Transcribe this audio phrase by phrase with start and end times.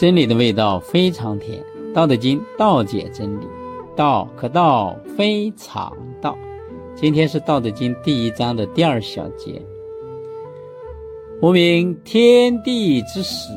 [0.00, 1.62] 真理的味道非常甜，
[1.92, 3.44] 《道德经》道解真理，
[3.94, 6.34] 道可道非常道。
[6.94, 9.60] 今天是《道德经》第一章的第二小节。
[11.42, 13.52] 无名，天地之始；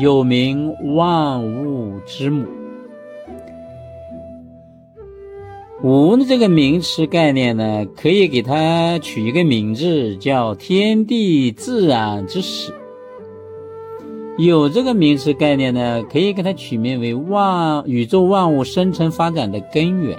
[0.00, 2.46] 有名，万物之母。
[5.82, 12.72] 无的这个名词概念呢，可以给它取一个名字，叫天地自然之始。
[14.46, 20.18] 有这个名词概念呢，可以给它取名为万宇宙万物生成发展的根源。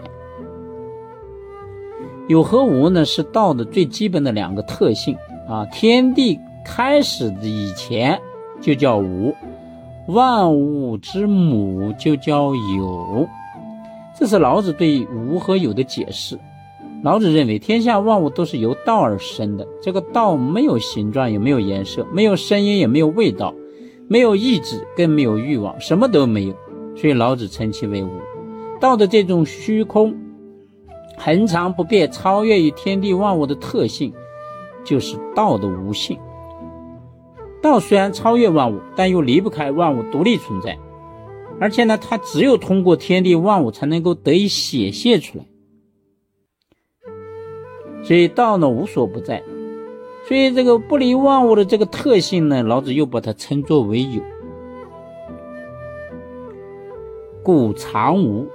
[2.29, 5.65] 有和无呢，是道的最基本的两个特性啊。
[5.73, 8.17] 天地开始的以前
[8.61, 9.35] 就叫无，
[10.07, 13.27] 万物之母就叫有。
[14.17, 16.39] 这是老子对无和有的解释。
[17.03, 19.67] 老子认为，天下万物都是由道而生的。
[19.81, 23.53] 这个道没有形状，也没有颜色，没有声音，也没有味道。
[24.07, 26.55] 没有意志，更没有欲望，什么都没有，
[26.95, 28.09] 所以老子称其为无。
[28.79, 30.15] 道的这种虚空、
[31.17, 34.13] 恒常不变、超越于天地万物的特性，
[34.83, 36.19] 就是道的无性。
[37.61, 40.77] 道虽然超越万物，但又离不开万物，独立存在。
[41.61, 45.45] 而且呢，它只有通过天地万物，才能够得以显现出来。
[48.03, 49.41] 所以道呢，无所不在。
[50.25, 54.21] 所以，这个不离万物的这个特性呢，老子又把它称作为有。
[57.43, 58.47] 故常无，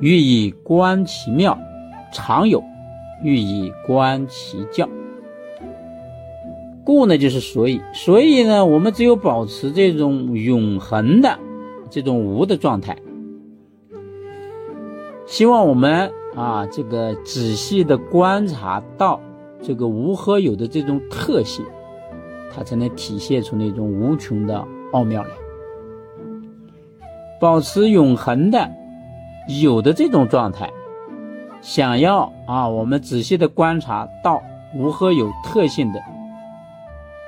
[0.00, 1.56] 欲以观其妙；
[2.12, 2.62] 常有，
[3.22, 4.86] 欲以观其教。
[6.84, 7.80] 故呢，就是所以。
[7.94, 11.38] 所以呢，我们只有保持这种永恒的
[11.88, 12.98] 这种无的状态。
[15.24, 19.18] 希望我们啊，这个仔细的观察到。
[19.66, 21.66] 这个无和有的这种特性，
[22.54, 25.30] 它才能体现出那种无穷的奥妙来。
[27.40, 28.70] 保持永恒的
[29.60, 30.72] 有的这种状态，
[31.60, 34.40] 想要啊，我们仔细的观察到
[34.72, 36.00] 无和有特性的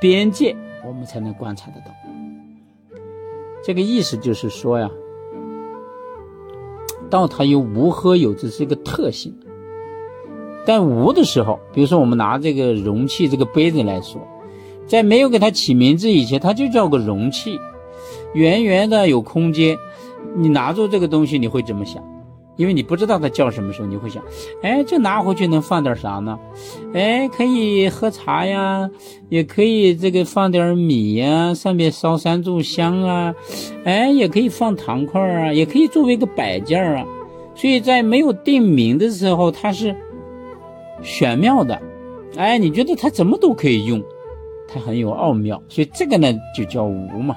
[0.00, 0.54] 边界，
[0.86, 1.86] 我们才能观察得到。
[3.64, 4.88] 这个意思就是说呀，
[7.10, 9.36] 道它有无和有，这是一个特性。
[10.66, 14.20] 但无的时候，比如说我们拿这个容器、这个杯子来说，
[14.86, 17.58] 在没有给它起名字以前，它就叫个容器，
[18.34, 19.76] 圆圆的有空间。
[20.36, 22.02] 你拿住这个东西，你会怎么想？
[22.56, 24.22] 因为你不知道它叫什么时候，你会想，
[24.62, 26.38] 哎，这拿回去能放点啥呢？
[26.92, 28.90] 哎，可以喝茶呀，
[29.28, 33.34] 也可以这个放点米呀，上面烧三炷香啊，
[33.84, 37.06] 哎，也可以放糖块啊，也可以作为一个摆件啊。
[37.54, 39.96] 所以在没有定名的时候，它是。
[41.02, 41.80] 玄妙的，
[42.36, 44.02] 哎，你觉得它怎么都可以用，
[44.66, 47.34] 它很有奥妙，所以这个呢就叫无嘛。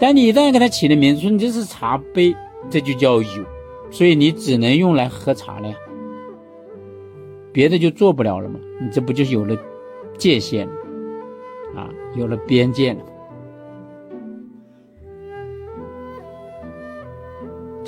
[0.00, 2.34] 但你一旦给它起了名字，说你这是茶杯，
[2.68, 3.44] 这就叫有，
[3.90, 5.74] 所以你只能用来喝茶了呀，
[7.52, 8.58] 别的就做不了了嘛。
[8.80, 9.56] 你这不就有了
[10.18, 10.66] 界限
[11.76, 13.00] 啊，有了边界了。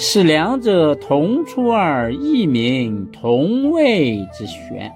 [0.07, 4.93] 是两者同出而异名，同谓之玄。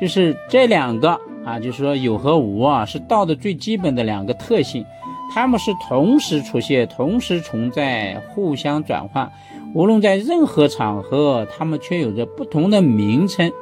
[0.00, 1.10] 就是这两个
[1.44, 4.82] 啊，就是说有和无啊，是道的最基本的两个特性，
[5.30, 9.30] 它们是同时出现、同时存在、互相转换。
[9.74, 13.52] 无论在任何场合，它们却有着不同的名称。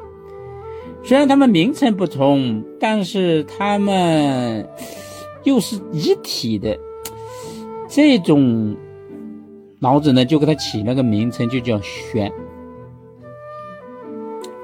[1.03, 4.65] 虽然它们名称不同，但是它们
[5.43, 6.79] 又是一体的
[7.89, 8.77] 这种。
[9.81, 12.33] 老子呢，就给它起了个名称，就叫玄。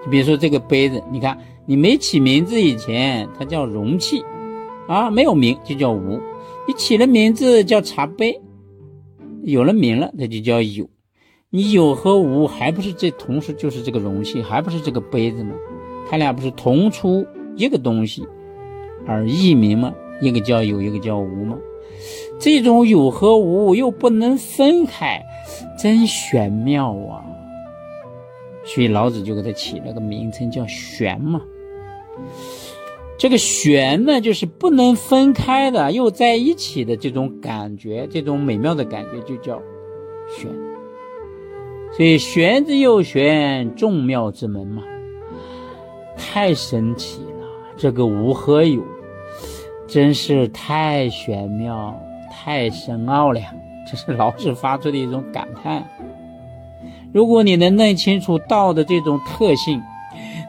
[0.05, 4.25] 你比如说这个杯子，你看你没起名字以前，它叫容器，
[4.89, 6.21] 啊，没有名就叫无。
[6.67, 8.41] 你起了名字叫茶杯，
[9.43, 10.89] 有了名了，它就叫有。
[11.51, 15.55] 你有和无还不是这同时就是这个容器，还不是这个杯子吗？
[16.11, 17.25] 它俩不是同出
[17.57, 18.27] 一个东西
[19.07, 19.95] 而异名吗？
[20.21, 21.57] 一个叫有，一个叫无吗？
[22.39, 25.25] 这种有和无又不能分开，
[25.79, 27.25] 真玄妙啊！
[28.65, 31.41] 所以老子就给他起了个名称叫“玄”嘛。
[33.17, 39.61] 这个“玄”呢，就是不能分开的，又在一起的这种感觉，这种美妙的感觉就叫
[40.35, 40.51] “玄”。
[41.97, 44.83] 所以“玄之又玄，众妙之门”嘛，
[46.17, 47.47] 太神奇了！
[47.77, 48.83] 这个无和有。
[49.87, 51.99] 真是太玄妙、
[52.31, 53.41] 太深奥了，
[53.87, 55.87] 这是老子发出的一种感叹。
[57.13, 59.81] 如果你能弄清楚道的这种特性，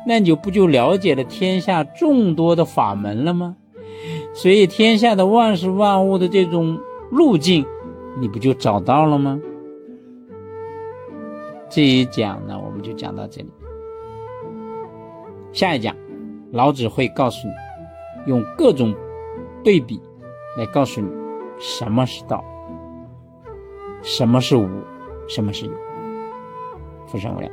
[0.07, 3.55] 那你就不就了解了天下众多的法门了吗？
[4.33, 6.79] 所以天下的万事万物的这种
[7.11, 7.65] 路径，
[8.19, 9.39] 你不就找到了吗？
[11.69, 13.49] 这一讲呢，我们就讲到这里。
[15.51, 15.95] 下一讲，
[16.51, 17.53] 老子会告诉你，
[18.31, 18.93] 用各种
[19.65, 19.99] 对比
[20.57, 21.09] 来告诉你
[21.59, 22.45] 什么是道，
[24.03, 24.69] 什么是无，
[25.27, 25.73] 什么是有。
[27.07, 27.51] 福生无量。